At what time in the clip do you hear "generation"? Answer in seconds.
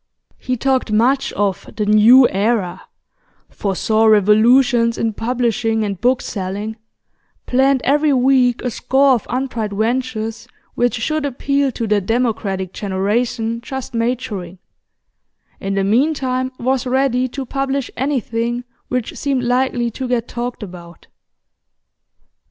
12.73-13.61